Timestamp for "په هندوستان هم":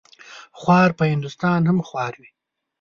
0.99-1.79